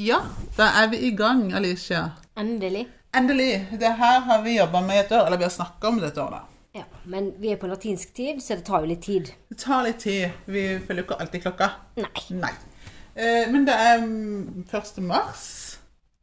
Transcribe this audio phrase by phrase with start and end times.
[0.00, 0.22] Ja,
[0.56, 2.10] da er vi i gang, Alicia.
[2.38, 2.86] Endelig.
[3.16, 3.66] Endelig.
[3.80, 6.18] Det her har vi jobba med et år, eller vi har snakka om det et
[6.18, 6.38] år, da.
[6.78, 9.28] Ja, Men vi er på latinsk tid, så det tar jo litt tid.
[9.48, 10.30] Det tar litt tid.
[10.46, 11.68] Vi følger jo ikke alltid klokka.
[12.00, 12.24] Nei.
[12.32, 12.52] Nei.
[13.12, 15.02] Eh, men det er mm, 1.
[15.04, 15.44] mars.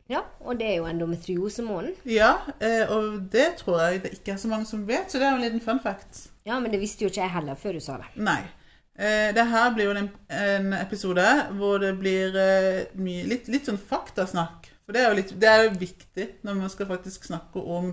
[0.09, 2.00] Ja, og det er jo endometriosemåneden.
[2.09, 5.28] Ja, eh, og det tror jeg det ikke er så mange som vet, så det
[5.28, 6.32] er jo en liten fun fact.
[6.50, 8.09] Ja, men det visste jo ikke jeg heller før du sa det.
[8.16, 8.41] Nei.
[8.98, 11.25] Eh, det her blir jo en, en episode
[11.59, 14.71] hvor det blir eh, mye, litt, litt sånn faktasnakk.
[14.88, 17.91] For det er, jo litt, det er jo viktig når man skal faktisk snakke om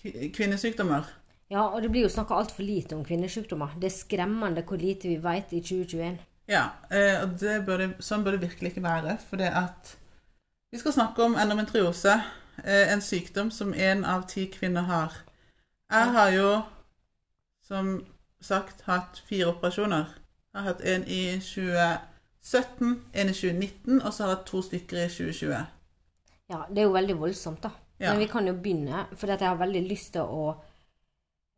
[0.00, 1.06] kvinnesykdommer.
[1.50, 3.74] Ja, og det blir jo snakka altfor lite om kvinnesykdommer.
[3.78, 6.18] Det er skremmende hvor lite vi vet i 2021.
[6.50, 9.16] Ja, eh, og det bør det, sånn bør det virkelig ikke være.
[9.28, 9.94] For det at
[10.70, 12.16] vi skal snakke om endometriose,
[12.64, 15.14] eh, en sykdom som én av ti kvinner har.
[15.90, 16.50] Jeg har jo,
[17.66, 17.92] som
[18.40, 20.06] sagt, hatt fire operasjoner.
[20.54, 24.62] Jeg har hatt en i 2017, en i 2019, og så har jeg hatt to
[24.66, 25.60] stykker i 2020.
[26.50, 27.70] Ja, det er jo veldig voldsomt, da.
[28.00, 28.10] Ja.
[28.12, 30.50] Men vi kan jo begynne, for jeg har veldig lyst til å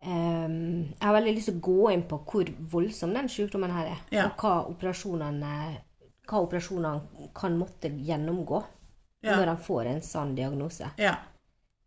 [0.02, 3.86] Um, Jeg har veldig lyst til å gå inn på hvor voldsom den sykdommen her
[3.92, 4.00] er.
[4.10, 4.24] Ja.
[4.26, 5.50] Og hva operasjonene,
[6.26, 8.64] hva operasjonene kan måtte gjennomgå
[9.22, 9.36] Ja.
[9.36, 10.90] når de får en sann diagnose.
[10.98, 11.12] Ja.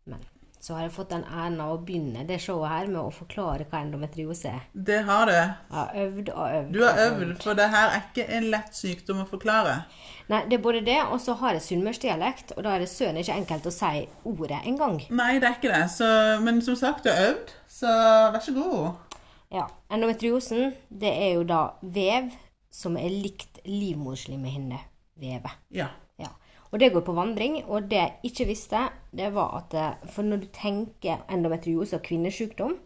[0.06, 0.24] Men
[0.66, 3.68] så har jeg fått den æren av å begynne det showet her med å forklare
[3.70, 4.64] hva endometriose er.
[4.74, 5.34] Det har du.
[5.36, 6.72] Jeg har øvd og øvd.
[6.74, 9.76] Du har øvd, øvd, for det her er ikke en lett sykdom å forklare.
[10.32, 13.20] Nei, det er både det, og så har jeg sunnmørsdialekt, og da er det søren
[13.20, 14.98] ikke enkelt å si ordet engang.
[15.14, 15.84] Nei, det er ikke det.
[15.94, 16.08] Så,
[16.42, 17.92] men som sagt, du har øvd, så
[18.34, 19.20] vær så god.
[19.54, 22.34] Ja, endometriosen, det er jo da vev
[22.74, 25.62] som er likt livmorslimhinnevevet.
[25.78, 25.92] Ja.
[26.72, 28.80] Og det går på vandring, og det jeg ikke visste,
[29.16, 32.76] det var at eh, For når du tenker endometriose og kvinnesykdom,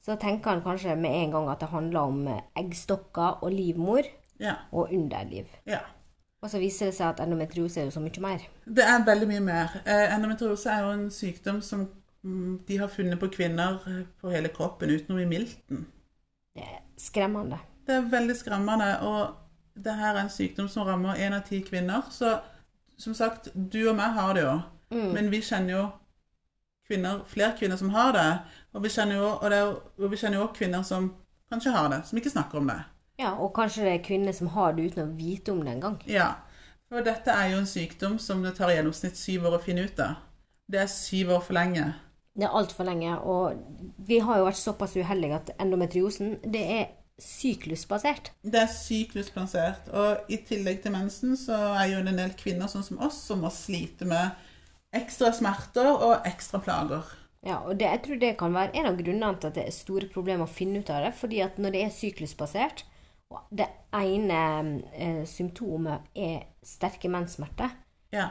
[0.00, 4.02] så tenker han kanskje med en gang at det handler om eh, eggstokker og livmor
[4.40, 4.54] Ja.
[4.72, 5.46] og underliv.
[5.66, 5.78] ja.
[6.42, 8.38] Og så viser det seg at endometriose er jo så mye mer.
[8.64, 9.74] Det er veldig mye mer.
[9.84, 11.82] Eh, endometriose er jo en sykdom som
[12.24, 13.76] mm, de har funnet på kvinner
[14.22, 15.82] på hele kroppen utenom i milten.
[16.56, 17.58] Det er skremmende.
[17.86, 19.34] Det er veldig skremmende, og
[19.84, 22.08] det her er en sykdom som rammer én av ti kvinner.
[22.10, 22.38] Så
[23.00, 24.54] som sagt, du og meg har det jo,
[24.92, 25.82] men vi kjenner jo
[26.90, 28.28] kvinner, flere kvinner som har det.
[28.74, 31.12] Og vi kjenner jo, og det er og jo også kvinner som
[31.50, 32.80] kanskje har det, som ikke snakker om det.
[33.20, 35.98] Ja, Og kanskje det er kvinner som har det uten å vite om det engang.
[36.08, 36.34] Ja,
[36.88, 39.84] for dette er jo en sykdom som det tar i gjennomsnitt syv år å finne
[39.84, 40.22] ut av.
[40.70, 41.84] Det er syv år for lenge.
[42.34, 43.18] Det er altfor lenge.
[43.20, 43.60] Og
[44.08, 46.88] vi har jo vært såpass uheldige at endometriosen det er
[47.20, 48.30] syklusbasert.
[48.42, 49.88] Det er syklusbasert.
[49.92, 53.18] og i tillegg til mensen så er jo det en del kvinner sånn som oss
[53.28, 54.30] som må slite med
[54.96, 57.04] ekstra smerter og ekstra plager.
[57.46, 59.72] Ja, og det, jeg tror det kan være en av grunnene til at det er
[59.72, 61.14] store problemer å finne ut av det.
[61.16, 62.84] fordi at når det er syklusbasert,
[63.30, 64.40] og det ene
[64.92, 67.70] eh, symptomet er sterke menssmerter,
[68.12, 68.30] Ja,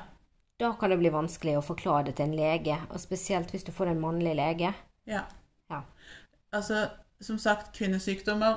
[0.60, 2.76] da kan det bli vanskelig å forklare det til en lege.
[2.92, 4.74] Og spesielt hvis du får en mannlig lege.
[5.08, 5.24] ja.
[5.70, 5.84] Ja.
[6.52, 6.90] Altså,
[7.22, 8.56] som sagt, kvinnesykdommer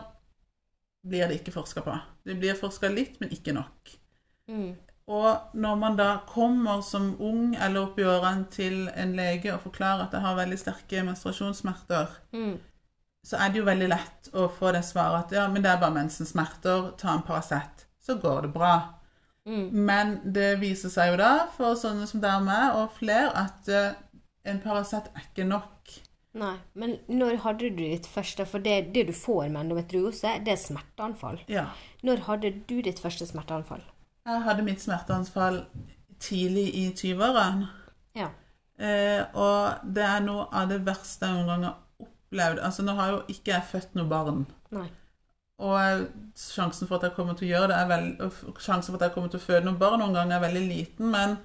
[1.02, 1.94] blir det ikke forska på.
[2.24, 3.92] Det blir forska litt, men ikke nok.
[4.50, 4.72] Mm.
[5.12, 9.64] Og når man da kommer som ung eller opp i årene til en lege og
[9.64, 12.58] forklarer at jeg har veldig sterke menstruasjonssmerter, Mm.
[13.26, 15.80] så er det jo veldig lett å få det svaret at ja, men det er
[15.80, 18.94] bare mensensmerter, ta en Paracet, så går det bra.
[19.46, 19.68] Mm.
[19.72, 23.68] Men det viser seg jo da, for sånne som deg og meg, og flere, at
[23.68, 23.92] eh,
[24.44, 25.98] en Paracet er ikke nok.
[26.38, 30.54] Nei, men når hadde du ditt første For det, det du får med endometriose, det
[30.54, 31.42] er smerteanfall.
[31.52, 31.66] Ja.
[32.02, 33.82] Når hadde du ditt første smerteanfall?
[34.24, 35.64] Jeg hadde mitt smerteanfall
[36.22, 37.68] tidlig i 20-årene.
[38.16, 38.30] Ja.
[38.78, 42.62] Eh, og det er noe av det verste jeg noen gang har opplevd.
[42.64, 44.44] Altså, nå har jo ikke jeg født noe barn.
[44.72, 44.88] Nei.
[45.62, 46.06] Og
[46.38, 49.10] sjansen for at jeg kommer til å gjøre det, er vel, og sjansen for at
[49.10, 51.12] jeg kommer til å føde noen barn noen gang, er veldig liten.
[51.12, 51.36] Men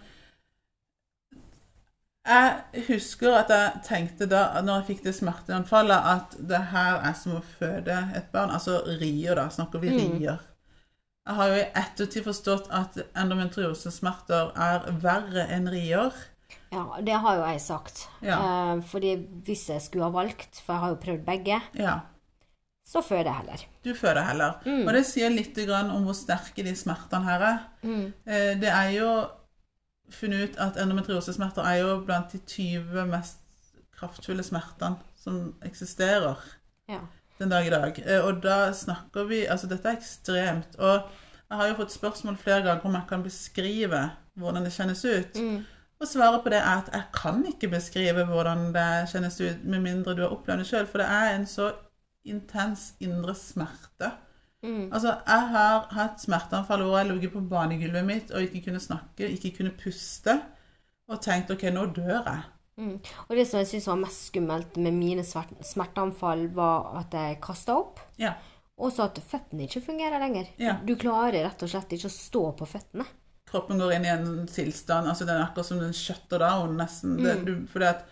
[2.28, 7.14] jeg husker at jeg tenkte da, når jeg fikk det smerteanfallet, at det her er
[7.18, 8.52] som å føde et barn.
[8.52, 9.48] Altså rier, da.
[9.54, 10.40] Snakker vi rier.
[11.28, 16.12] Jeg har jo i ettertid forstått at endometriosesmerter er verre enn rier.
[16.72, 18.06] Ja, det har jo jeg sagt.
[18.24, 18.38] Ja.
[18.76, 19.16] Eh, fordi
[19.48, 21.98] hvis jeg skulle ha valgt, for jeg har jo prøvd begge, Ja.
[22.88, 23.66] så føder jeg heller.
[23.84, 24.60] Du føder heller.
[24.88, 27.60] Og det sier litt om hvor sterke de smertene her er.
[27.84, 29.10] Eh, Det er jo
[30.10, 33.38] funnet ut at endometriosesmerter er jo blant de 20 mest
[33.98, 36.38] kraftfulle smertene som eksisterer
[36.90, 37.00] Ja.
[37.40, 38.00] den dag i dag.
[38.06, 40.76] Eh, Og da snakker vi Altså, dette er ekstremt.
[40.80, 41.02] Og
[41.50, 45.38] jeg har jo fått spørsmål flere ganger om jeg kan beskrive hvordan det kjennes ut.
[46.00, 49.80] Og svaret på det er at jeg kan ikke beskrive hvordan det kjennes ut, med
[49.82, 50.86] mindre du har opplevd det sjøl.
[50.88, 51.72] For det er en så
[52.26, 54.12] intens indre smerte
[54.66, 54.88] Mm.
[54.90, 59.30] Altså, jeg har hatt smerteanfall hvor jeg lå på banegulvet mitt og ikke kunne snakke,
[59.30, 60.40] ikke kunne puste,
[61.08, 62.46] og tenkt OK, nå dør jeg.
[62.78, 62.98] Mm.
[63.26, 67.78] Og det som jeg syns var mest skummelt med mine smerteanfall, var at jeg kasta
[67.80, 68.02] opp.
[68.22, 68.36] Ja.
[68.78, 70.52] Og så at føttene ikke fungerer lenger.
[70.62, 70.76] Ja.
[70.86, 73.08] Du klarer rett og slett ikke å stå på føttene.
[73.48, 77.16] Kroppen går inn i en tilstand altså Den er akkurat som den shutter down, nesten.
[77.24, 78.04] Det, du, fordi at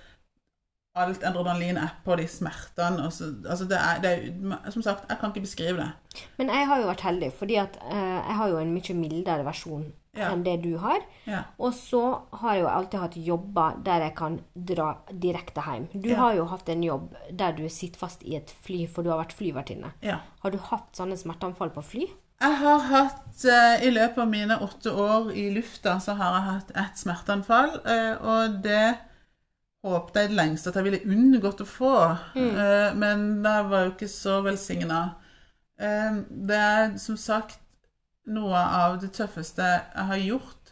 [0.95, 3.09] alt adrenalin er på de smertene.
[3.11, 6.23] Så, altså det er, det er, som sagt, jeg kan ikke beskrive det.
[6.37, 9.45] Men jeg har jo vært heldig, fordi at eh, jeg har jo en mye mildere
[9.45, 10.29] versjon Ja.
[10.31, 11.01] enn det du har.
[11.27, 11.41] Ja.
[11.59, 11.99] Og så
[12.39, 15.89] har jeg jo alltid hatt jobber der jeg kan dra direkte hjem.
[15.91, 16.15] Du Ja.
[16.21, 19.19] har jo hatt en jobb der du sitter fast i et fly, for du har
[19.25, 19.91] vært flyvertinne.
[20.01, 20.19] ja.
[20.41, 22.07] Har du hatt sånne smerteanfall på fly?
[22.41, 26.43] Jeg har hatt, eh, I løpet av mine åtte år i lufta, så har jeg
[26.53, 27.79] hatt ett smerteanfall.
[27.85, 28.97] eh, og det
[29.85, 31.93] håpet jeg lengst at jeg ville unngått å få.
[32.35, 35.03] eh, men det var jo ikke så velsigna.
[35.75, 37.59] Uh, det er som sagt
[38.31, 40.71] noe av det tøffeste jeg har gjort,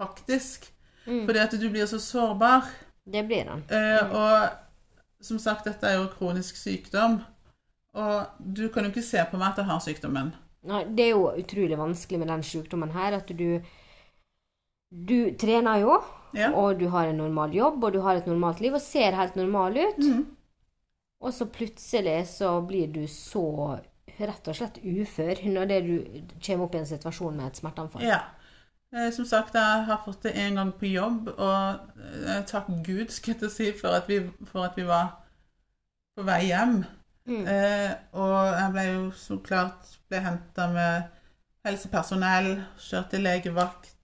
[0.00, 0.66] faktisk.
[1.06, 2.66] Fordi at du blir så sårbar.
[3.06, 3.62] Det blir den.
[3.70, 7.20] Uh, og som sagt, dette er jo kronisk sykdom.
[7.94, 10.34] Og du kan jo ikke se på meg at jeg har sykdommen.
[10.70, 13.62] Nei, det er jo utrolig vanskelig med den sykdommen her at du
[14.90, 16.00] Du trener jo,
[16.34, 16.52] Ja.
[16.54, 19.36] og du har en normal jobb, og du har et normalt liv og ser helt
[19.36, 19.98] normal ut.
[19.98, 20.26] Mm.
[21.20, 23.80] Og så plutselig så blir du så
[24.20, 25.94] rett og slett ufør når det du
[26.46, 28.02] kommer opp i en situasjon med et smerteanfall.
[28.02, 28.20] Ja.
[28.92, 31.80] Eh, Som sagt, jeg har fått det én gang på jobb, og
[32.26, 35.12] eh, takk Gud skal jeg si, for at, vi, for at vi var
[36.16, 36.84] på vei hjem.
[37.26, 37.46] Mm.
[37.46, 41.02] Eh, og jeg ble jo så klart ble henta med
[41.64, 43.94] helsepersonell, kjørt til legevakt.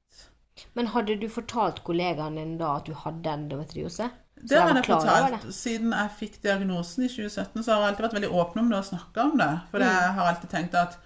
[0.75, 4.11] Men hadde du fortalt kollegaen din da at du hadde endometriose?
[4.37, 5.55] Så Det har jeg fortalt.
[5.55, 8.79] Siden jeg fikk diagnosen i 2017, så har jeg alltid vært veldig åpen om det
[8.79, 9.51] og snakka om det.
[9.71, 9.87] For Mm.
[9.89, 10.99] jeg har alltid tenkt at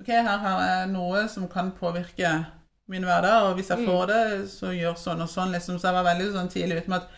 [0.00, 2.46] OK, her har jeg noe som kan påvirke
[2.88, 3.86] min hverdag, og hvis jeg Mm.
[3.86, 5.78] får det, så gjør sånn og sånn, liksom.
[5.78, 7.08] Så jeg var veldig sånn tidlig ute med at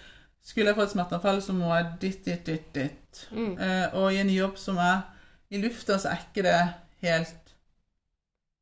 [0.42, 3.28] skulle jeg få et smerteanfall, så må jeg ditt, ditt, ditt, ditt.
[3.32, 3.56] Mm.
[3.58, 5.02] Uh, og i en jobb som er
[5.50, 7.41] i lufta, så er ikke det helt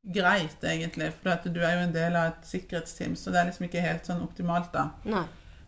[0.01, 1.11] greit, egentlig.
[1.21, 4.07] For du er jo en del av et sikkerhetsteam, så det er liksom ikke helt
[4.07, 5.25] sånn optimalt, da Nei.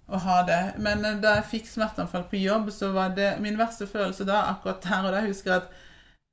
[0.10, 0.62] å ha det.
[0.84, 4.46] Men eh, da jeg fikk smerteanfall på jobb, så var det min verste følelse da,
[4.56, 5.74] akkurat der og da, jeg husker at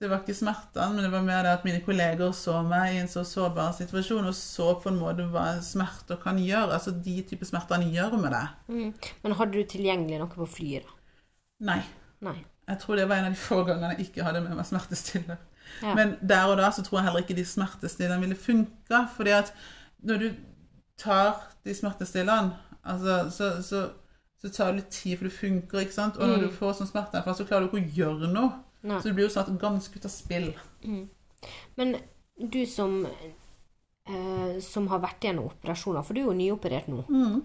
[0.00, 3.00] det var ikke smertene, men det var mer det at mine kolleger så meg i
[3.02, 7.19] en så sårbar situasjon, og så på en måte hva smerter kan gjøre, altså de
[7.29, 8.55] type han gjør med deg.
[8.73, 8.94] Mm.
[9.26, 10.96] Men hadde du tilgjengelig noe på flyet, da?
[11.69, 11.82] Nei.
[12.25, 12.38] Nei.
[12.70, 15.37] Jeg tror det var en av de få gangene jeg ikke hadde med meg smertestiller.
[15.82, 15.94] Ja.
[15.94, 19.52] Men der og da så tror jeg heller ikke de smertestillerne ville funka, fordi at
[20.02, 20.31] når du
[20.99, 22.52] tar de smertestillerne,
[22.84, 23.82] altså, så, så,
[24.40, 26.17] så tar det litt tid, for det funker, ikke sant?
[26.17, 26.49] Og når Mm.
[26.49, 28.52] du får sånn smerteanfall, så klarer du ikke å gjøre noe.
[28.82, 29.00] Nei.
[29.00, 30.55] Så du blir jo satt ganske ut av spill.
[31.76, 31.96] Men
[32.40, 33.06] du som,
[34.08, 37.05] eh, som har vært gjennom operasjoner, for du er jo nyoperert nå.
[37.08, 37.43] Mm.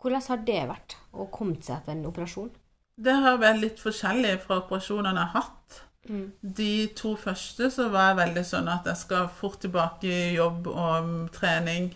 [0.00, 2.50] Hvordan har det vært å komme seg etter en operasjon?
[2.98, 5.82] Det har vært litt forskjellig fra operasjonene jeg har hatt.
[6.08, 6.32] Mm.
[6.42, 10.66] De to første så var jeg veldig sånn at jeg skal fort tilbake i jobb
[10.72, 11.90] og trening.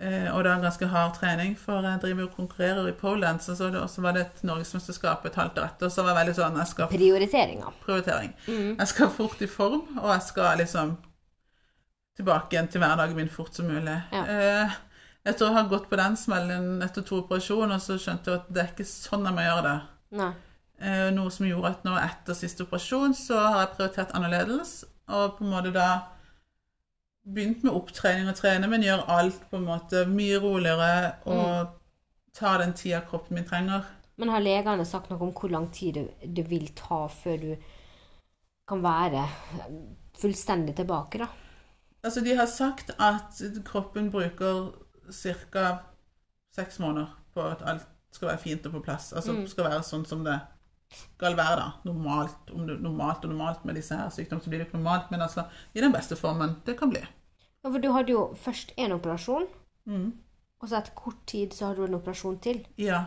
[0.00, 3.40] Eh, og det er ganske hard trening, for jeg driver og konkurrerer i Poland.
[3.42, 6.20] Så, så det- så var det et norgesmesterskap et halvt år etter, så var jeg
[6.26, 7.72] veldig sånn jeg skal Prioriteringer.
[7.84, 8.32] prioritering.
[8.46, 8.76] Mm.
[8.78, 10.96] Jeg skal fort i form, og jeg skal liksom
[12.16, 13.96] tilbake igjen til hverdagen min fort som mulig.
[14.12, 14.22] Ja.
[14.24, 14.70] Eh,
[15.26, 18.62] etter å ha gått på den smellen etter to operasjoner, så skjønte jeg at det
[18.62, 19.76] er ikke sånn jeg må gjøre det.
[20.18, 20.32] Nei.
[20.78, 25.38] Eh, Noe som gjorde at nå etter siste operasjon så har jeg prioritert annerledes, og
[25.38, 25.88] på en måte da
[27.28, 30.92] begynt med opptrening og trene, men gjør alt på en måte mye roligere
[31.28, 31.74] og
[32.38, 33.88] tar den tida kroppen min trenger.
[34.18, 37.50] Men har legene sagt noe om hvor lang tid det, det vil ta før du
[38.68, 39.26] kan være
[40.18, 41.28] fullstendig tilbake, da?
[42.04, 44.70] Altså, de har sagt at kroppen bruker
[45.10, 45.66] ca.
[46.54, 49.12] seks måneder på at alt skal være fint og på plass.
[49.12, 50.38] Altså skal være sånn som det
[50.92, 51.66] skal være, da.
[51.84, 55.44] Normalt, normalt og normalt med disse her sykdommene, så blir det ikke normalt, men altså
[55.74, 57.02] i den beste formen det kan bli.
[57.64, 59.46] Ja, for du hadde jo først én operasjon,
[59.88, 60.12] Mm.
[60.60, 62.66] og så etter kort tid så hadde du en operasjon til.
[62.78, 63.04] Ja.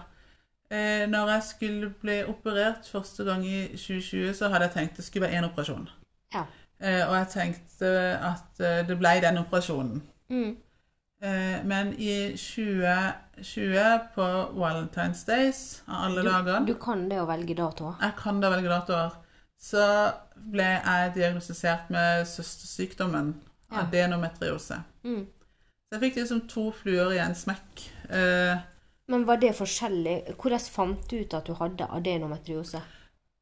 [0.72, 5.06] Eh, når jeg skulle bli operert første gang i 2020, så hadde jeg tenkt det
[5.06, 5.90] skulle være én operasjon.
[6.34, 6.44] Ja.
[6.80, 10.02] Eh, og jeg tenkte at eh, det ble den operasjonen.
[10.30, 10.58] Mm.
[11.22, 14.24] Eh, men i 2020, på
[14.58, 18.00] Valentine's Days, av alle dager Du kan det å velge datoer?
[18.02, 19.12] Jeg kan det å velge datoer.
[19.62, 19.84] Så
[20.52, 23.36] ble jeg diagnostisert med søstersykdommen
[23.72, 23.84] Ja.
[23.86, 24.82] adenometriose.
[25.06, 25.28] Mm.
[25.92, 27.86] Så jeg fikk liksom to fluer i en smekk.
[28.10, 28.58] Eh,
[29.08, 30.36] Men var det forskjellig?
[30.38, 32.82] Hvordan fant du ut at du hadde adenometriose?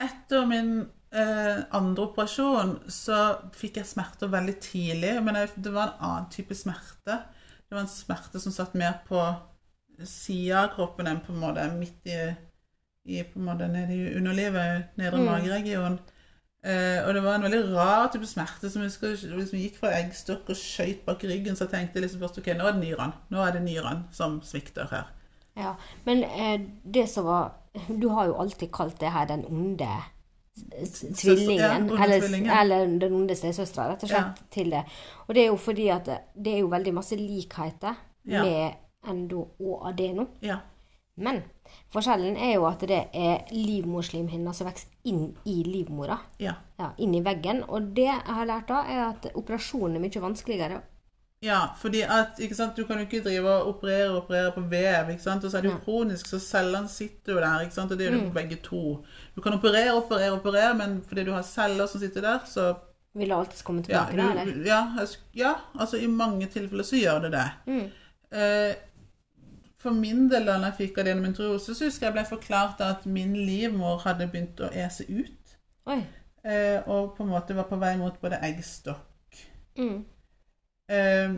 [0.01, 6.05] etter min eh, andre operasjon så fikk jeg smerter veldig tidlig, men det var en
[6.05, 7.17] annen type smerte.
[7.69, 9.21] Det var en smerte som satt mer på
[10.07, 12.19] sida av kroppen enn på en måte midt i,
[13.05, 15.25] i på en måte nede i underlivet, nedre Mm.
[15.27, 15.99] mageregion.
[16.63, 19.93] Eh, og det var en veldig rar type smerte som jeg husker liksom gikk fra
[19.99, 23.13] eggstokk og skøyt bak ryggen, så jeg tenkte liksom først ok, nå er det nyrene.
[23.31, 25.07] Nå er det nyrene som svikter her.
[25.55, 27.55] Ja, men eh, det som var
[28.01, 29.87] Du har jo alltid kalt det her den onde
[31.15, 31.89] tvillingen.
[31.89, 34.83] ja, eller, eller den onde stesøstera, rett og slett, til det.
[35.27, 38.43] Og det er jo fordi at det, er jo veldig masse likheter Ja.
[38.43, 38.73] med
[39.09, 40.27] endo og adeno.
[40.41, 40.57] Ja.
[41.17, 41.41] Men
[41.91, 46.17] forskjellen er jo at det er livmorslimhinna som vokser inn i livmora.
[46.39, 46.53] Ja.
[46.79, 47.63] Ja, inn i veggen.
[47.67, 50.81] Og det jeg har lært da, er at operasjonen er mye vanskeligere.
[51.41, 54.61] Ja, fordi at ikke sant, du kan jo ikke drive og operere og operere på
[54.67, 55.43] vev, ikke sant?
[55.47, 57.91] og så er det jo kronisk, så cellene sitter jo der, ikke sant?
[57.91, 58.81] og det gjør du jo begge to.
[59.35, 62.73] Du kan operere, operere, operere, men fordi du har celler som sitter der, så
[63.15, 64.65] Vil det alltid komme ja, tilbake, da, eller?
[64.67, 65.07] ja, jeg
[65.39, 67.47] ja, altså i mange tilfeller så gjør det det.
[67.65, 67.87] Mm.
[68.41, 68.75] Eh,
[69.79, 74.03] for min del da jeg fikk adenomytriose, så husker jeg ble forklart at min livmor
[74.03, 75.55] hadde begynt å ese ut,
[75.87, 76.01] Oi.
[76.43, 79.05] eh, og på en måte var på vei mot både eggstokk
[79.79, 80.03] Mm.
[80.89, 81.33] Eh,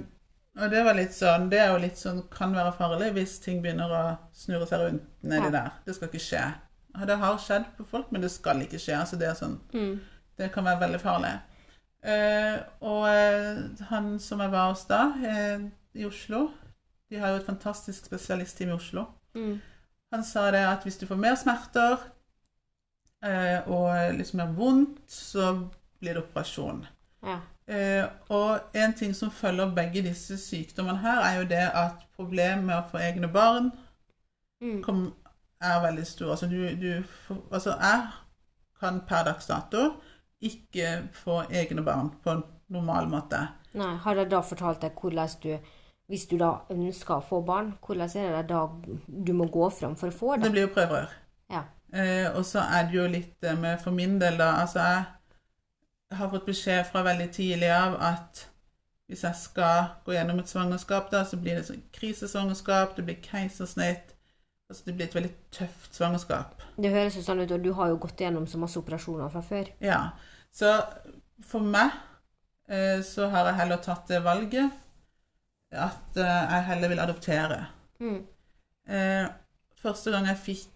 [0.62, 3.62] og det var litt sånn Det er jo litt sånn kan være farlig hvis ting
[3.64, 4.02] begynner å
[4.36, 5.52] snurre seg rundt nedi Ja.
[5.58, 5.72] der.
[5.86, 6.44] Det skal ikke skje.
[7.08, 8.98] Det har skjedd på folk, men det skal ikke skje.
[9.00, 10.00] Altså det er sånn Mm.
[10.38, 11.34] Det kan være veldig farlig.
[12.04, 15.60] Eh, og eh, han som jeg var hos da, eh,
[15.96, 16.50] i Oslo
[17.12, 19.06] De har jo et fantastisk spesialistteam i Oslo.
[19.36, 19.60] Mm.
[20.14, 22.00] Han sa det at hvis du får mer smerter
[23.24, 26.86] eh, og liksom mer vondt, så blir det operasjon.
[27.24, 27.40] Ja.
[27.72, 32.66] Eh, og en ting som følger begge disse sykdommene her, er jo det at problemet
[32.68, 33.72] med å få egne barn
[34.62, 34.82] Mm.
[34.86, 35.14] kom,
[35.62, 36.32] er veldig stor.
[36.36, 37.04] Altså, du, du,
[37.52, 38.02] altså jeg
[38.80, 39.88] kan per dags dato
[40.42, 43.40] ikke få egne barn på en normal måte.
[43.74, 45.56] Nei, har de da fortalt deg hvordan du
[46.12, 48.66] Hvis du da ønsker å få barn, hvordan er det da
[49.08, 50.52] du må gå fram for å få Det det?
[50.52, 51.10] blir jo prøverør.
[51.50, 51.62] Ja.
[51.94, 54.50] Eh, og så er det jo litt eh, med for min del, da.
[54.62, 55.06] Altså, jeg
[56.18, 58.48] har fått beskjed fra veldig tidlig av at
[59.12, 63.18] hvis jeg skal gå gjennom et svangerskap, da, så blir det sånn krisesvangerskap, det blir
[63.26, 64.14] keisersnitt.
[64.72, 66.62] Altså, det blir et veldig tøft svangerskap.
[66.80, 69.42] Det høres jo sånn ut, og du har jo gått gjennom så masse operasjoner fra
[69.44, 69.68] før.
[69.84, 70.00] Ja.
[70.56, 70.72] Så
[71.44, 71.92] for meg
[72.72, 74.72] eh, så har jeg heller tatt det valget
[75.72, 77.60] at eh, jeg heller vil adoptere.
[78.00, 78.22] Mm.
[78.88, 79.28] Eh,
[79.84, 80.70] første gang jeg fikk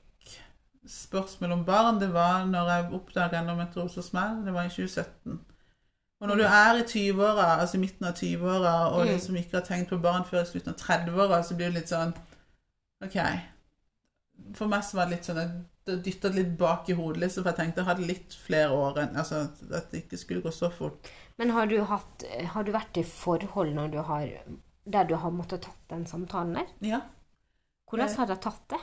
[0.87, 4.45] spørsmål om barn, det var når jeg oppdaga endometriose hos meg.
[4.45, 5.39] Det var i 2017.
[6.21, 9.11] Og når du er i 20-åra, altså midten av 20-åra, og Mm.
[9.13, 11.91] liksom ikke har tenkt på barn før i slutten av 30-åra, så blir det litt
[11.91, 12.13] sånn
[13.03, 13.17] OK.
[14.55, 17.43] For meg så var det litt sånn at det dytta litt bak i hodet, liksom,
[17.43, 19.43] for jeg tenkte jeg hadde litt flere år enn Altså
[19.75, 21.09] at det ikke skulle gå så fort.
[21.37, 22.23] Men har du, hatt,
[22.53, 24.25] har du vært i forhold når du har,
[24.85, 26.65] der du har måttet tatt den samtalen der?
[26.81, 27.01] Ja.
[27.91, 28.15] Hvordan Eh.
[28.17, 28.79] har dere tatt det?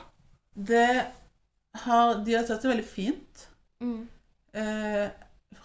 [0.55, 1.05] Det
[1.73, 3.47] har De har tatt det veldig fint.
[3.83, 4.07] Mm.
[4.53, 5.07] Eh,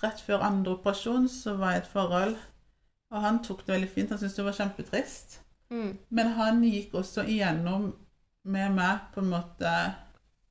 [0.03, 2.37] rett før andre operasjon så var jeg i et forhold,
[3.13, 4.11] og han tok det veldig fint.
[4.13, 5.41] Han syntes det var kjempetrist.
[5.71, 5.99] Mm.
[6.09, 7.91] Men han gikk også igjennom
[8.49, 9.73] med meg på en måte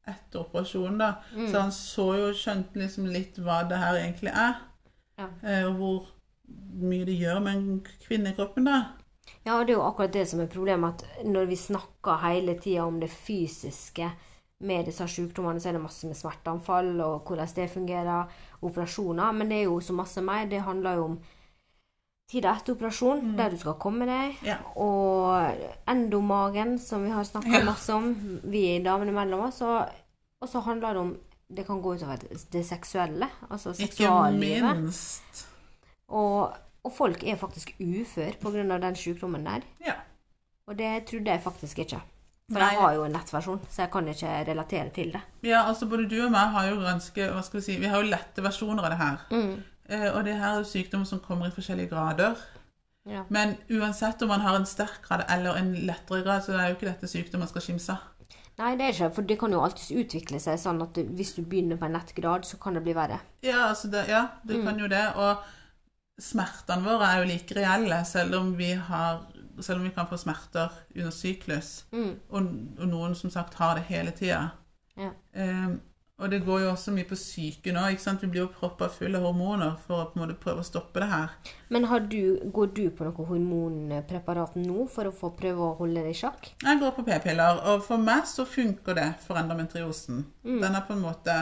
[0.07, 1.09] etter operasjonen, da.
[1.33, 1.47] Mm.
[1.49, 4.61] Så han så jo, skjønte liksom litt hva det her egentlig er.
[5.17, 5.31] Ja.
[5.41, 6.05] Eh, og hvor
[6.77, 8.77] mye det gjør med en kvinnekroppen, da.
[9.43, 12.55] Ja, og det er jo akkurat det som er problemet, at når vi snakker hele
[12.61, 14.07] tida om det fysiske
[14.59, 18.29] med disse sykdommene, så er det masse med smerteanfall og hvordan det fungerer,
[18.65, 20.47] operasjoner, men det er jo så masse mer.
[20.49, 21.17] Det handler jo om
[22.27, 24.57] tida etter operasjon, der du skal komme deg, Ja.
[24.75, 25.53] og
[25.87, 27.63] endomagen, som vi har snakka Ja.
[27.65, 28.09] masse om,
[28.43, 29.87] vi damene mellom oss, og,
[30.41, 31.17] og så handler det om
[31.55, 32.17] det kan gå utover
[32.51, 34.57] det seksuelle, altså seksuallivet.
[34.57, 35.45] Ikke minst.
[36.09, 36.51] Og,
[36.83, 38.77] og folk er faktisk ufør pga.
[38.79, 39.61] den sykdommen der.
[39.85, 39.93] Ja.
[40.67, 42.01] Og det trodde jeg faktisk ikke.
[42.47, 42.67] For Nei.
[42.71, 45.21] jeg har jo en nettversjon, så jeg kan ikke relatere til det.
[45.43, 47.99] ja, altså både du og meg har jo ganske Hva skal vi si Vi har
[47.99, 49.17] jo lette versjoner av det her.
[49.89, 52.39] Eh, og det her er jo sykdommer som kommer i forskjellige grader.
[53.07, 53.25] Ja.
[53.29, 56.77] Men uansett om man har en sterk grad eller en lettere grad, så er jo
[56.77, 58.13] ikke dette sykdom man skal skimse av.
[58.57, 61.43] Nei, det er ikke, for det kan jo alltids utvikle seg sånn at hvis du
[61.45, 63.19] begynner på en lett grad, så kan det bli verre.
[63.45, 65.03] Ja, altså det, ja, det kan jo det.
[65.13, 65.43] Og
[66.17, 69.21] smertene våre er jo like reelle, selv om vi, har,
[69.61, 71.85] selv om vi kan få smerter under syklus.
[71.91, 72.15] Mm.
[72.29, 72.49] Og,
[72.79, 74.47] og noen som sagt har det hele tida.
[74.97, 75.11] Ja.
[75.37, 75.79] Um,
[76.17, 77.83] og det går jo også mye på psyken nå.
[77.93, 78.23] ikke sant?
[78.25, 81.03] Vi blir jo proppa fulle av hormoner for å på en måte prøve å stoppe
[81.03, 81.35] det her.
[81.69, 86.01] Men har du, går du på noe hormonpreparat nå for å få prøve å holde
[86.07, 86.49] det i sjakk?
[86.63, 90.25] Jeg går på p-piller, og for meg så funker det for endometriosen.
[90.41, 91.37] Den har på en måte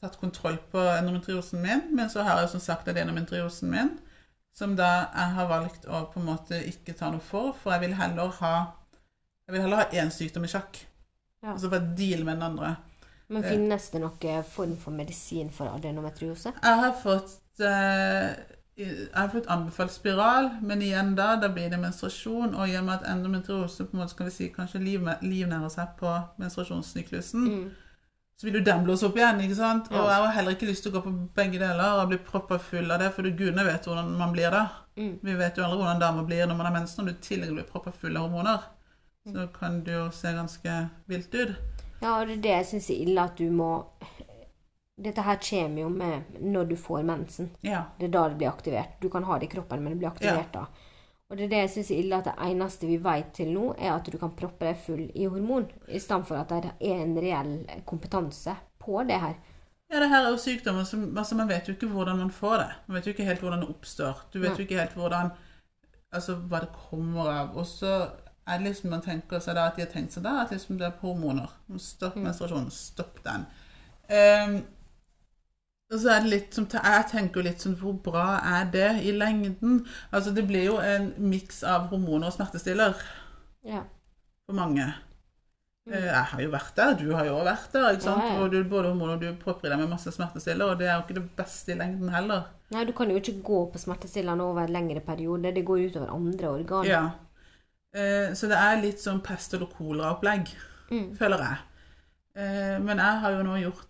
[0.00, 3.92] tatt kontroll på endometriosen min, men så har jeg som sagt at endometriosen min,
[4.54, 7.88] som da jeg har valgt å på en måte ikke ta noe for, for jeg
[7.88, 8.54] vil heller ha
[9.44, 10.78] jeg vil heller ha én sykdom i sjakk.
[11.42, 11.52] Ja.
[11.52, 12.76] Altså for å deale med den andre.
[13.34, 16.54] Men finnes det noen form for medisin for adenometriose?
[16.62, 18.30] Jeg har fått eh,
[18.74, 22.56] jeg har fått anbefalt spiral, men igjen da, da blir det menstruasjon.
[22.58, 25.70] Og i og med at endometriose på en måte skal vi si, kanskje liv, livnærer
[25.72, 26.10] seg på
[26.42, 27.64] menstruasjonssyklusen, Mm.
[28.40, 29.40] Så vil jo den blåse opp igjen.
[29.44, 29.90] ikke sant?
[29.92, 32.58] Og jeg har heller ikke lyst til å gå på begge deler og bli proppa
[32.58, 34.64] full av det, for du gudene vet hvordan man blir da.
[34.98, 35.18] Mm.
[35.22, 37.54] Vi vet jo aldri hvordan damer blir når man har mensen, og du i tillegg
[37.54, 38.66] blir proppa full av hormoner.
[39.24, 40.72] Så kan det jo se ganske
[41.08, 41.54] vilt ut.
[42.02, 43.70] Ja, og det er det jeg syns er ille at du må
[44.94, 47.48] Dette her kommer jo med når du får mensen.
[47.66, 47.80] Ja.
[47.98, 48.92] Det er da det blir aktivert.
[49.02, 50.68] Du kan ha det i kroppen, men det blir aktivert da.
[51.34, 53.72] Og det er det jeg syns er ille, at det eneste vi vet til nå,
[53.74, 57.00] er at du kan proppe deg full i hormon, i stedet for at det er
[57.02, 57.56] en reell
[57.90, 59.32] kompetanse på det her.
[59.90, 62.54] Ja, det her er jo sykdommer som altså Man vet jo ikke hvordan man får
[62.62, 62.68] det.
[62.86, 64.22] Man vet jo ikke helt hvordan det oppstår.
[64.30, 64.58] Du vet Nei.
[64.60, 65.34] jo ikke helt hvordan
[66.14, 67.56] Altså hva det kommer av.
[67.58, 67.92] Og så
[68.46, 70.78] er det liksom man tenker seg da at de har tenkt seg da at liksom
[70.78, 71.50] det er hormoner.
[71.82, 72.70] Stopp menstruasjonen.
[72.70, 73.48] Stopp den.
[74.08, 74.60] Ehm,
[75.94, 78.90] og så er det litt som Jeg tenker jo litt sånn Hvor bra er det
[79.04, 79.86] i lengden?
[80.12, 82.94] Altså Det blir jo en miks av hormoner og smertestiller
[83.64, 83.82] Ja.
[84.46, 84.84] for mange.
[85.88, 85.92] Mm.
[86.00, 87.88] Jeg har jo vært der, du har jo også vært der.
[87.92, 88.22] ikke sant?
[88.24, 88.40] Ja, ja.
[88.42, 90.94] Og du, både hormoner og du propper i deg med masse smertestiller, og det er
[90.96, 92.46] jo ikke det beste i lengden heller.
[92.72, 95.52] Nei, du kan jo ikke gå på smertestillende over en lengre periode.
[95.54, 96.88] Det går utover andre organer.
[96.88, 97.10] Ja.
[97.94, 100.48] Eh, Så det er litt sånn pest eller koleraopplegg,
[100.90, 101.16] Mm.
[101.18, 101.58] føler jeg.
[102.36, 103.86] Eh, Men jeg har jo nå gjort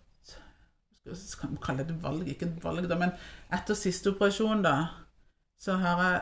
[1.13, 3.11] skal vi kalle det et valg, ikke et valg, da, men
[3.53, 4.87] etter siste operasjon, da,
[5.59, 6.21] så har jeg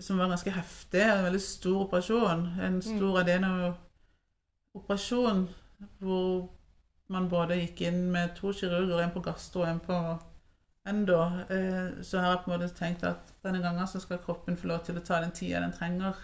[0.00, 2.46] Som var ganske heftig, en veldig stor operasjon.
[2.64, 5.48] En stor adeno-operasjon
[5.98, 6.48] hvor
[7.12, 10.18] man både gikk inn med to kirurger, en på gastro og en på
[10.88, 11.20] endo.
[11.50, 14.66] Eh, Så har jeg på en måte tenkt at denne gangen så skal kroppen få
[14.66, 16.14] lov til å ta den tida den trenger.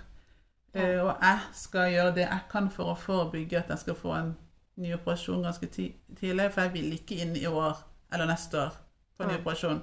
[0.75, 1.03] Ja.
[1.05, 4.37] Og jeg skal gjøre det jeg kan for å forebygge at jeg skal få en
[4.77, 6.51] ny operasjon ganske tidlig.
[6.53, 7.79] For jeg vil ikke inn i år
[8.13, 8.77] eller neste år
[9.17, 9.83] på ny operasjon.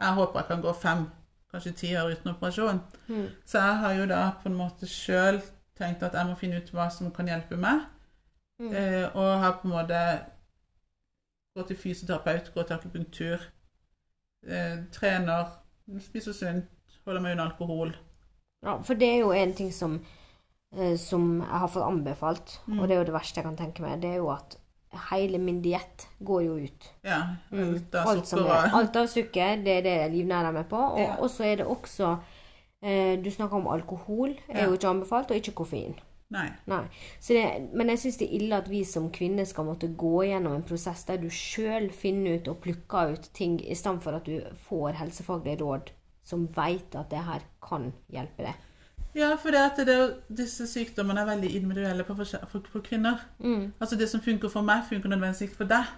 [0.00, 1.04] Jeg håper jeg kan gå fem,
[1.50, 2.80] kanskje ti år uten operasjon.
[3.08, 3.26] Mm.
[3.46, 5.40] Så jeg har jo da på en måte sjøl
[5.78, 7.86] tenkt at jeg må finne ut hva som kan hjelpe meg.
[8.62, 8.70] Mm.
[8.70, 10.00] Eh, og har på en måte
[11.54, 13.46] gått til fysioterapeut, gått til akupunktur,
[14.46, 15.46] eh, trener,
[16.00, 16.70] spiser sunt,
[17.04, 17.94] holder meg unna alkohol.
[18.64, 19.98] Ja, for det er jo en ting som,
[20.76, 22.78] eh, som jeg har fått anbefalt, Mm.
[22.80, 24.56] og det er jo det verste jeg kan tenke meg, det er jo at
[25.10, 26.90] hele min diett går jo ut.
[27.04, 27.74] Ja, Mm.
[27.74, 30.76] alt av Alt, sukker er, alt av sukker, det er det jeg livnærer meg på.
[30.92, 31.16] Og Ja.
[31.28, 32.18] så er det også
[32.82, 34.64] eh, Du snakker om alkohol, er Ja.
[34.66, 35.94] jo ikke anbefalt, og ikke koffein.
[36.30, 36.50] Nei.
[36.66, 36.84] Nei.
[37.20, 40.24] Så det, men jeg syns det er ille at vi som kvinner skal måtte gå
[40.26, 44.12] gjennom en prosess der du sjøl finner ut og plukker ut ting, i stedet for
[44.12, 45.90] at du får helsefaglige råd
[46.24, 48.54] som veit at det her kan hjelpe deg.
[49.14, 49.98] Ja, for det
[50.28, 53.20] disse sykdommene er veldig individuelle på, for, for kvinner.
[53.38, 53.72] Mm.
[53.78, 55.92] Altså Det som funker for meg, funker nødvendigvis ikke for deg.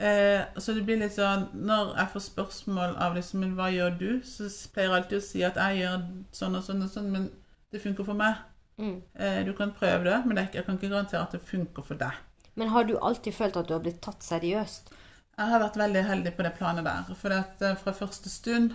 [0.00, 4.06] Eh, så det blir litt sånn Når jeg får spørsmål av liksom hva gjør du?
[4.24, 6.06] Så pleier jeg alltid å si at jeg gjør
[6.38, 7.26] sånn og sånn og sånn, men
[7.68, 8.38] det funker for meg.
[8.78, 8.96] Mm.
[9.18, 12.16] Eh, du kan prøve det, men jeg kan ikke garantere at det funker for deg.
[12.58, 14.94] Men har du alltid følt at du har blitt tatt seriøst?
[15.38, 17.12] Jeg har vært veldig heldig på det planet der.
[17.18, 18.72] For at eh, fra første stund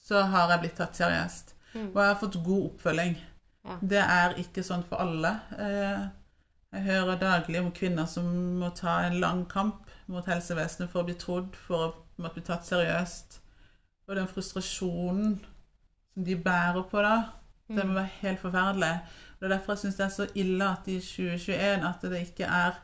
[0.00, 1.54] så har jeg blitt tatt seriøst.
[1.74, 1.90] Mm.
[1.94, 3.18] Og jeg har fått god oppfølging.
[3.64, 3.76] Ja.
[3.92, 5.34] Det er ikke sånn for alle.
[5.58, 6.08] Eh,
[6.72, 8.26] Jeg hører daglig om kvinner som
[8.60, 12.62] må ta en lang kamp mot helsevesenet for å bli trodd, for å bli tatt
[12.62, 13.40] seriøst.
[14.06, 15.40] Og den frustrasjonen
[16.14, 17.16] som de bærer på da,
[17.68, 18.92] det må være helt forferdelig.
[19.34, 22.22] Og Det er derfor jeg syns det er så ille at i 2021 at det
[22.28, 22.78] ikke er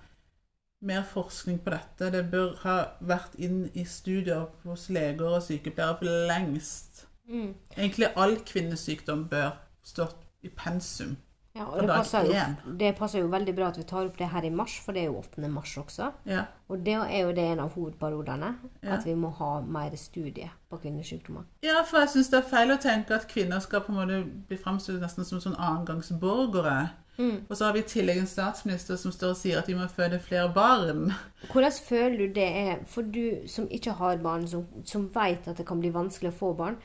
[0.82, 2.10] mer forskning på dette.
[2.12, 7.05] Det bør ha vært inn i studier hos leger og sykepleiere for lengst.
[7.28, 7.54] Mm.
[7.76, 11.16] Egentlig all kvinnesykdom bør stått i pensum.
[11.56, 14.26] Ja, og det passer, jo, det passer jo veldig bra at vi tar opp det
[14.28, 15.48] her i mars, for det er jo 8.
[15.48, 16.10] mars også.
[16.28, 16.42] Ja.
[16.68, 18.50] Og det er jo det en av hovedparodene,
[18.82, 18.98] Ja.
[18.98, 21.46] at vi må ha mer studie på kvinnesykdommer.
[21.64, 24.18] ja, for jeg syns det er feil å tenke at kvinner skal på en måte
[24.48, 26.90] bli framstilt nesten som sånn annengangsborgere.
[27.18, 27.46] Mm.
[27.48, 29.86] Og så har vi i tillegg en statsminister som står og sier at vi må
[29.88, 31.12] føde flere barn.
[31.52, 35.56] Hvordan føler du det er for du som ikke har barn, som, som vet at
[35.56, 36.76] det kan bli vanskelig å få barn,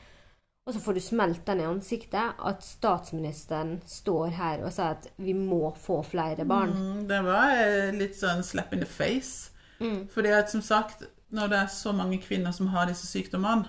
[0.66, 5.08] og så får du smelt den i ansiktet at statsministeren står her og sier at
[5.18, 6.70] vi må få flere barn?
[6.76, 9.50] Mm, Det var eh, litt sånn slap in the face.
[9.80, 10.08] Mm.
[10.14, 13.66] Fordi at som sagt, når det er så mange kvinner som har disse sykdommene,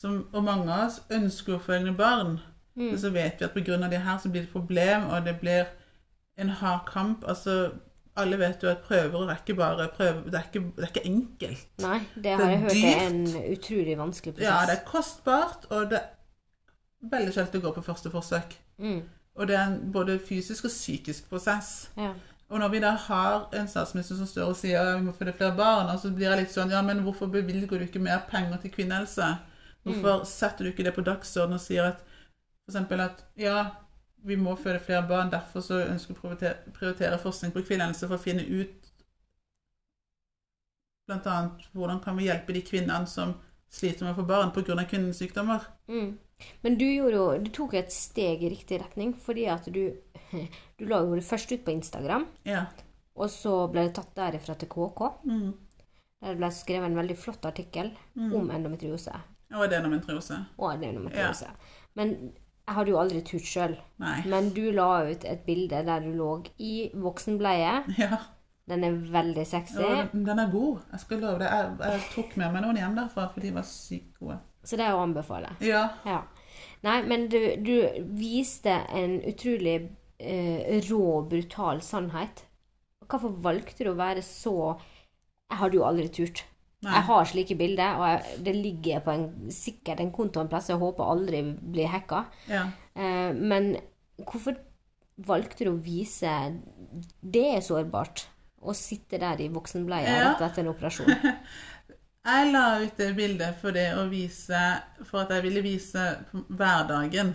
[0.00, 2.38] som, og mange av oss ønsker å føde barn,
[2.76, 2.96] Mm.
[2.98, 3.76] så vet vi at pga.
[3.88, 5.66] det her så blir det et problem, og det blir
[6.36, 7.24] en hard kamp.
[7.28, 7.70] Altså,
[8.16, 11.06] alle vet jo at prøver er ikke bare prøver, det, er ikke, det er ikke
[11.06, 11.64] enkelt.
[11.82, 13.24] Nei, det har det jeg hørt er en
[13.56, 14.50] utrolig vanskelig prosess.
[14.50, 18.54] Ja, det er kostbart, og det er veldig sjelden det går på første forsøk.
[18.78, 19.00] Mm.
[19.34, 21.90] Og det er en både fysisk og psykisk prosess.
[21.98, 22.12] Ja.
[22.48, 25.32] Og når vi da har en statsminister som står og sier at vi må føde
[25.34, 28.60] flere barn, så blir jeg litt sånn Ja, men hvorfor bevilger du ikke mer penger
[28.62, 29.30] til kvinnehelse?
[29.84, 32.04] Hvorfor setter du ikke det på dagsordenen og sier at
[32.68, 33.64] eksempel at ja,
[34.24, 38.16] vi må føde flere barn, derfor så ønsker vi å prioritere, forskning på kvinnehelse for
[38.16, 38.90] å finne ut
[41.08, 43.34] annet hvordan kan vi hjelpe de kvinnene som
[43.74, 44.84] sliter med å få barn pga.
[44.88, 45.66] kvinnesykdommer.
[45.88, 46.14] Mm.
[46.62, 49.92] Men du, gjorde jo, du tok et steg i riktig retning, fordi at du,
[50.78, 52.64] du la jo det først ut på Instagram, Ja.
[53.14, 55.02] og så ble det tatt derifra til KK.
[55.28, 55.52] Mm.
[56.24, 59.12] Der det ble skrevet en veldig flott artikkel om endometriose
[59.52, 60.38] Og adenomytriose.
[60.56, 61.50] og endometriose.
[62.00, 62.14] Men
[62.64, 63.74] jeg hadde jo aldri turt sjøl.
[64.00, 67.82] Men du la ut et bilde der du lå i voksenbleie.
[68.00, 68.22] Ja.
[68.64, 69.82] Den er veldig sexy.
[69.82, 70.78] Ja, den er god.
[70.92, 71.50] Jeg skal love det.
[71.52, 74.38] Jeg, jeg tok med meg noen hjem derfra, for de var sykt gode.
[74.64, 75.52] Så det er å anbefale.
[75.60, 75.82] Ja.
[76.08, 76.22] Ja.
[76.84, 77.74] Nei, men du, du
[78.16, 79.76] viste en utrolig
[80.16, 82.46] eh, rå, brutal sannhet.
[83.04, 84.56] Hvorfor valgte du å være så
[85.52, 86.46] Jeg hadde jo aldri turt.
[86.84, 86.92] Nei.
[86.98, 90.68] Jeg har slike bilder, og jeg, det ligger på en, sikkert en konto en plass.
[90.68, 91.42] Jeg håper aldri
[91.74, 92.24] blir hacka.
[92.48, 92.66] ja.
[92.94, 93.72] Eh, men
[94.22, 94.54] hvorfor
[95.26, 96.30] valgte du å vise
[97.22, 98.26] Det er sårbart.
[98.62, 100.28] Å sitte der i voksenbleie Ja.
[100.32, 101.10] rett etter en operasjon.
[102.24, 104.60] Jeg la ut det bildet for det å vise
[105.04, 106.04] For at jeg ville vise
[106.48, 107.34] hverdagen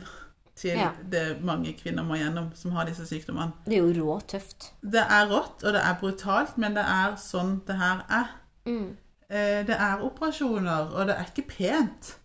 [0.59, 0.89] til Ja.
[1.07, 3.53] det mange kvinner må gjennom som har disse sykdommene.
[3.65, 4.71] Det er jo råtøft.
[4.81, 8.33] Det er rått, og det er brutalt, men det er sånn det her er.
[8.67, 8.97] Mm.
[9.29, 12.15] Eh, Det er operasjoner, og det er ikke pent.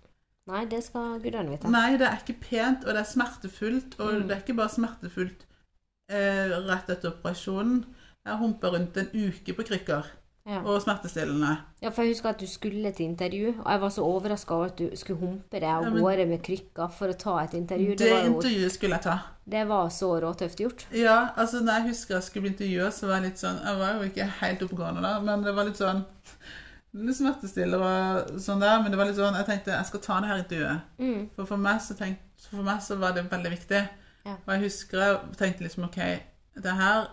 [0.47, 1.71] Nei, det skal gudene vite.
[1.73, 3.99] Nei, det er ikke pent, og det er smertefullt.
[4.01, 4.29] Og Mm.
[4.29, 5.45] det er ikke bare smertefullt
[6.11, 7.85] eh, rett etter operasjonen.
[8.27, 10.05] Jeg humpa rundt en uke på krykker
[10.47, 10.59] Ja.
[10.61, 11.57] og smertestillende.
[11.83, 14.65] Ja, for jeg husker at du skulle til intervju, og jeg var så overraska over
[14.67, 17.89] at du skulle humpe deg av Ja, gårde med krykker for å ta et intervju.
[17.97, 19.19] Det, Det var, jo, intervjuet skulle jeg ta.
[19.49, 20.87] det var så råtøft gjort.
[20.93, 23.79] Ja, altså når jeg husker jeg skulle bli intervjua, så var jeg litt sånn Jeg
[23.79, 26.05] var jo ikke helt oppegående da, men det var litt sånn
[26.95, 30.21] Litt smertestiller og sånn der, men det var litt sånn Jeg tenkte jeg skal ta
[30.23, 30.81] det her intervjuet.
[31.03, 31.23] Mm.
[31.35, 33.81] For for meg så, tenk, for meg så var det veldig viktig.
[34.25, 34.37] Ja.
[34.47, 35.99] Og jeg husker jeg tenkte liksom OK,
[36.63, 37.09] det her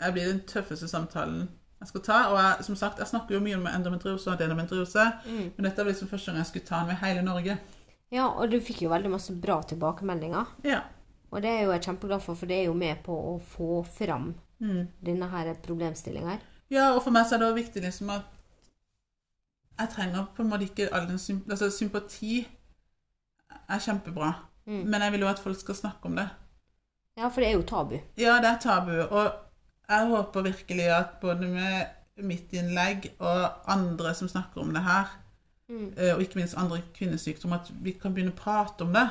[0.00, 1.48] jeg blir den tøffeste samtalen
[1.80, 2.18] jeg skal ta.
[2.30, 5.50] Og jeg, som sagt, jeg snakker jo mye om endometriose og adenomytriose, Mm.
[5.56, 7.58] men dette var liksom første gang jeg skulle ta den med hele Norge.
[8.12, 10.46] Ja, og du fikk jo veldig masse bra tilbakemeldinger.
[10.64, 10.80] Ja.
[11.32, 13.84] Og det er jo jeg kjempeglad for, for det er jo med på å få
[13.86, 14.88] fram Mm.
[15.02, 16.40] denne her problemstillinga her.
[16.70, 18.22] Ja, og for meg så er det også viktig liksom at
[19.80, 22.46] jeg trenger på en måte ikke all den sympati altså, Sympati
[23.70, 24.32] er kjempebra,
[24.66, 24.84] Mm.
[24.86, 26.28] men jeg vil jo at folk skal snakke om det.
[27.16, 27.96] Ja, for det er jo tabu.
[28.18, 29.32] Ja, det er tabu, og
[29.88, 31.86] jeg håper virkelig at både med
[32.22, 35.04] mitt innlegg og andre som snakker om det her,
[35.68, 35.94] Mm.
[35.96, 39.08] eh, og ikke minst andre kvinnesykdommer, at vi kan begynne å prate om det.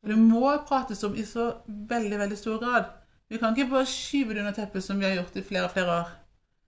[0.00, 2.84] For det må prates om i så veldig, veldig stor grad.
[3.30, 5.70] Vi kan ikke bare skyve det under teppet som vi har gjort i flere og
[5.70, 6.08] flere år.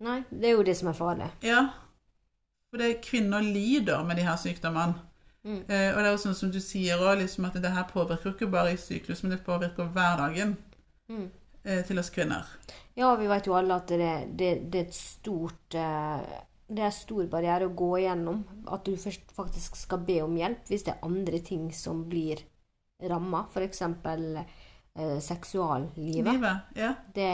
[0.00, 1.30] Nei, det er jo det som er farlig.
[1.42, 1.68] Ja,
[2.70, 4.94] for det kvinner lider med de her sykdommene.
[5.44, 5.62] Mm.
[5.70, 8.34] Eh, og det er jo sånn som du sier òg, liksom at det her påvirker
[8.34, 10.56] ikke bare i syklus, men det påvirker hverdagen
[11.08, 11.30] Mm.
[11.64, 12.44] eh, til oss kvinner.
[12.98, 16.20] Ja, vi vet jo alle at det, det, det er et stort eh,
[16.68, 18.42] Det er stor barriere å gå igjennom.
[18.68, 22.42] At du først faktisk skal be om hjelp hvis det er andre ting som blir
[23.08, 23.46] ramma.
[23.48, 23.80] F.eks.
[24.98, 26.26] Eh, seksuallivet.
[26.34, 26.90] Livet, ja.
[27.14, 27.30] Det,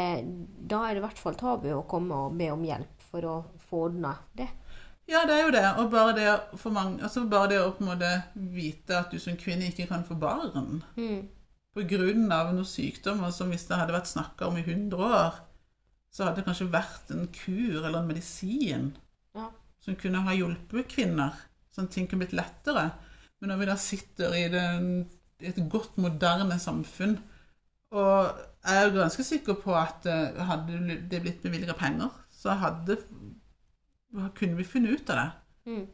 [0.70, 3.34] da er det i hvert fall tabu å komme og be om hjelp for å
[3.70, 4.46] få ordna det.
[5.08, 5.64] Ja, det er jo det.
[5.82, 6.28] Og bare det,
[6.60, 8.10] for mange, altså bare det å på en måte
[8.54, 11.28] vite at du som kvinne ikke kan få barn Mm.
[12.32, 15.34] av noen sykdommer som hvis det hadde vært snakka om i 100 år,
[16.12, 18.92] så hadde det kanskje vært en kur eller en medisin
[19.34, 19.48] Ja.
[19.80, 21.32] som kunne ha hjulpet kvinner,
[21.74, 22.92] sånn ting kunne blitt lettere.
[23.40, 27.18] Men når vi da sitter i, den, et godt, moderne samfunn,
[27.90, 32.96] og jeg er ganske sikker på at eh, hadde det blitt bevilga penger, så hadde,
[34.38, 35.30] kunne vi funnet ut av det.
[35.70, 35.84] Mm.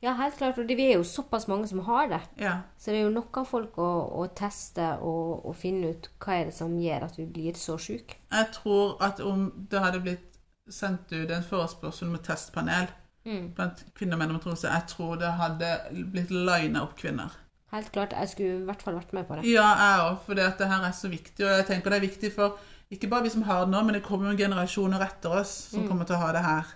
[0.00, 0.58] Ja, helt klart.
[0.58, 2.20] Og det, vi er jo såpass mange som har det.
[2.40, 2.54] Ja.
[2.80, 3.88] Så det er jo nok av folk å,
[4.22, 7.76] å teste og, og finne ut hva er det som gjør at vi blir så
[7.80, 8.16] syke.
[8.32, 10.38] Jeg tror at om det hadde blitt
[10.72, 12.92] sendt ut en forespørsel med testpanel
[13.24, 13.54] Mm.
[13.56, 15.68] blant kvinner med endometriose, jeg tror det hadde
[16.12, 17.32] blitt lina opp kvinner.
[17.72, 18.12] Helt klart.
[18.12, 19.46] Jeg skulle i hvert fall vært med på det.
[19.48, 21.40] Ja, jeg òg, for det her er så viktig.
[21.40, 22.58] Og jeg tenker det er viktig for
[22.92, 25.88] ikke bare vi som har det nå, men det kommer jo generasjoner etter oss som
[25.88, 26.74] kommer til å ha det her.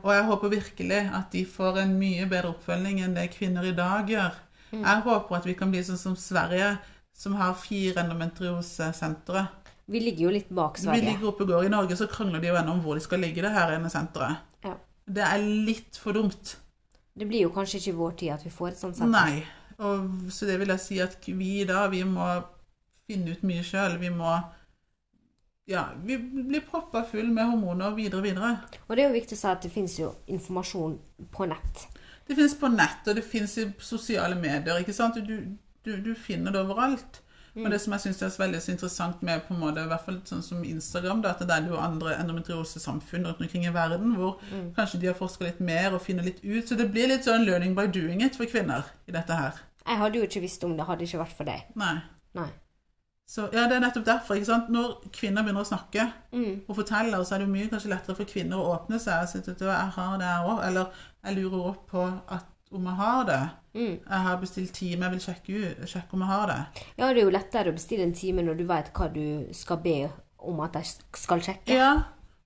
[0.00, 3.74] Og jeg håper virkelig at de får en mye bedre oppfølging enn det kvinner i
[3.76, 4.40] dag gjør.
[4.72, 6.70] Jeg håper at vi kan bli sånn som Sverige,
[7.12, 9.44] som har fire endometriosesentre.
[9.92, 11.02] Vi ligger jo litt bak Sverige.
[11.02, 11.66] Vi ligger oppe og går.
[11.66, 13.90] I Norge så krangler de jo ennå om hvor de skal ligge, det her ene
[13.92, 14.40] senteret.
[14.64, 14.76] Ja.
[15.12, 16.54] Det er litt for dumt.
[17.12, 19.12] Det blir jo kanskje ikke vår tid at vi får et sånt senter.
[19.12, 19.42] Nei.
[19.82, 22.28] Og, så det vil jeg si at vi da, vi må
[23.10, 23.98] finne ut mye sjøl.
[24.00, 24.32] Vi må
[25.70, 28.52] Ja, vi blir proppa full med hormoner videre og videre.
[28.88, 30.96] Og det er jo viktig å si at det finnes jo informasjon
[31.30, 31.84] på nett.
[32.26, 34.80] Det finnes på nett, og det finnes i sosiale medier.
[34.82, 35.20] ikke sant?
[35.22, 35.36] Du,
[35.86, 37.20] du, du finner det overalt.
[37.52, 40.06] Og det som jeg syns er veldig så interessant med på en måte, i hvert
[40.06, 44.14] fall sånn som Instagram, da, at det er jo andre endometriosesamfunn rundt omkring i verden
[44.16, 44.38] hvor
[44.78, 46.64] kanskje de har forska litt mer og finner litt ut.
[46.70, 49.60] Så det blir litt sånn learning by doing it for kvinner i dette her.
[49.84, 51.68] Jeg hadde jo ikke visst om det hadde ikke vært for deg.
[51.76, 51.94] Nei.
[52.38, 52.48] Nei.
[53.32, 54.36] Så ja, Det er nettopp derfor.
[54.36, 54.68] ikke sant?
[54.68, 56.62] Når kvinner begynner å snakke Mm.
[56.68, 59.22] og fortelle, så er det jo mye kanskje lettere for kvinner å åpne seg.
[59.22, 60.86] og si at jeg har det her også, Eller
[61.24, 63.50] jeg lurer opp på at, om jeg har det.
[63.74, 63.98] Mm.
[64.10, 66.84] Jeg har bestilt time, jeg vil sjekke, sjekke om jeg har det.
[66.98, 69.76] Ja, det er jo lettere å bestille en time når du vet hva du skal
[69.78, 71.72] be om at jeg skal sjekke.
[71.72, 72.02] Ja,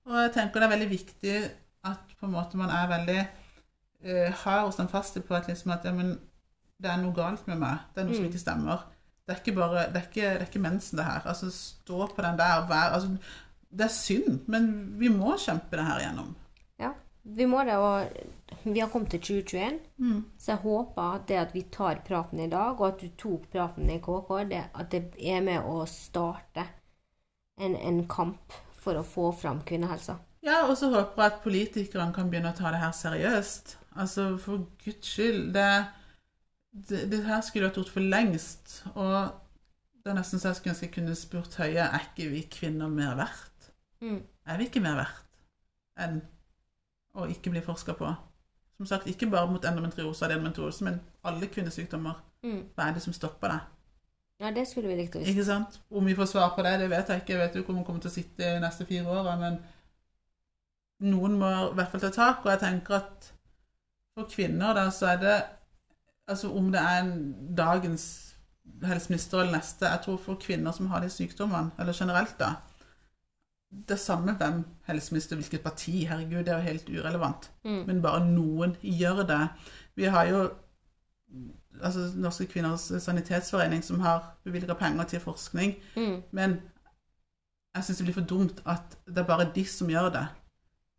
[0.07, 1.37] og jeg tenker det er veldig viktig
[1.83, 3.21] at på en måte man er veldig
[4.07, 6.19] uh, hard og standfast på at, liksom at ja, men,
[6.81, 7.79] det er noe galt med meg.
[7.95, 8.85] Det er noe som ikke stemmer.
[9.27, 11.25] Det er ikke bare, det er ikke, det er ikke mensen det her.
[11.27, 13.09] Altså stå på den der, vær, altså,
[13.69, 16.29] det er synd, men vi må kjempe det her gjennom.
[16.79, 16.93] Ja,
[17.37, 18.07] vi må det, og
[18.63, 20.21] vi har kommet til 2021, Mm.
[20.39, 23.49] så jeg håper at det at vi tar praten i dag, og at du tok
[23.51, 26.63] praten i KK, det, at det er med å starte
[27.59, 30.15] en, en kamp for å få fram kvinnehelsa.
[30.45, 33.75] Ja, og så håper jeg at politikerne kan begynne å ta det her seriøst.
[33.97, 35.67] Altså, for guds skyld, det,
[36.89, 38.79] det, det her skulle vært gjort for lengst.
[38.93, 39.13] Og
[40.03, 42.91] det er nesten så jeg skulle ønske jeg kunne spurt Høie, er ikke vi kvinner
[42.91, 43.71] mer verdt?
[44.01, 44.21] Mm.
[44.47, 45.23] Er vi ikke mer verdt
[45.97, 46.19] enn
[47.17, 48.11] å ikke bli forska på?
[48.77, 52.19] Som sagt, ikke bare mot endometriose og endometriose, men alle kvinnesykdommer.
[52.45, 52.61] Mm.
[52.75, 53.59] Hva er det som stopper det?
[54.39, 55.31] Ja, det skulle vi likt å visst.
[55.33, 55.79] Ikke sant?
[55.89, 57.33] Om vi får svar på det, det vet jeg ikke.
[57.33, 59.57] Jeg vet jo om hun kommer til å sitte de neste fire åra, men
[61.09, 62.45] noen må i hvert fall ta tak.
[62.45, 63.31] Og jeg tenker at
[64.17, 65.37] for kvinner, da, så er det
[66.27, 68.07] Altså om det er en dagens
[68.83, 72.53] helseminister eller neste Jeg tror for kvinner som har de sykdommene, eller generelt, da
[73.87, 77.51] Det samme hvem helseminister, hvilket parti, herregud, det er jo helt urelevant.
[77.63, 77.83] Mm.
[77.87, 79.47] Men bare noen gjør det.
[79.95, 80.49] Vi har jo
[81.83, 85.75] altså Norske kvinners sanitetsforening som har bevilga penger til forskning.
[85.95, 86.21] Mm.
[86.31, 86.61] Men
[87.75, 90.27] jeg syns det blir for dumt at det er bare de som gjør det.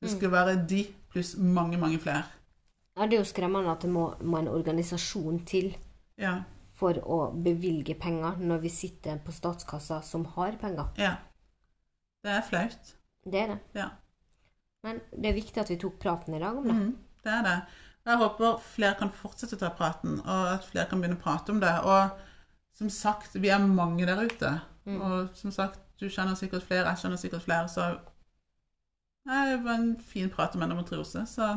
[0.02, 2.22] Det skal være de pluss mange, mange flere.
[2.98, 5.70] Ja, det er jo skremmende at det må, må en organisasjon til
[6.18, 6.40] Ja.
[6.74, 10.88] for å bevilge penger når vi sitter på statskassa som har penger.
[10.98, 11.16] ja.
[12.24, 12.94] Det er flaut.
[13.24, 13.58] Det er det.
[13.78, 13.88] Ja.
[14.82, 16.74] Men det er viktig at vi tok praten i dag om det.
[16.74, 17.56] Mm, det er det.
[18.08, 21.52] Jeg håper flere kan fortsette å ta praten, og at flere kan begynne å prate
[21.54, 21.70] om det.
[21.87, 22.11] Og
[22.74, 24.50] som sagt, vi er mange der ute.
[24.88, 27.98] Og som sagt, du kjenner sikkert flere, jeg kjenner sikkert flere, så
[29.28, 31.26] det var en fin prat om endometriose.
[31.26, 31.48] Så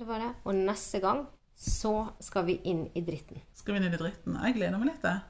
[0.00, 0.30] Det var det.
[0.48, 1.26] Og neste gang
[1.60, 1.90] så
[2.24, 3.42] skal vi inn i dritten.
[3.52, 4.38] skal vi inn i dritten.
[4.46, 5.20] Jeg gleder meg litt, jeg.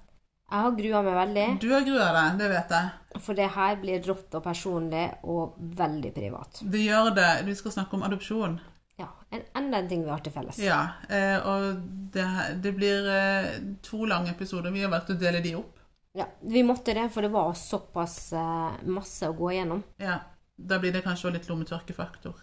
[0.51, 3.21] Jeg har grua meg veldig, Du har grua deg, det vet jeg.
[3.23, 6.61] for det her blir rått og personlig og veldig privat.
[6.63, 7.29] Det gjør det.
[7.47, 8.57] Vi skal snakke om adopsjon.
[8.99, 10.59] Ja, en, Enda en ting vi har til felles.
[10.63, 11.81] Ja, eh, og
[12.15, 12.27] det,
[12.63, 13.51] det blir eh,
[13.83, 14.71] to lange episoder.
[14.75, 15.79] Vi har valgt å dele de opp.
[16.15, 19.83] Ja, Vi måtte det, for det var såpass eh, masse å gå igjennom.
[19.99, 20.21] Ja,
[20.61, 22.35] Da blir det kanskje litt lommetørkefaktor.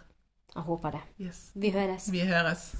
[0.58, 1.00] Jeg håper det.
[1.22, 1.40] Yes.
[1.54, 2.08] Vi høres.
[2.12, 2.74] Vi høres.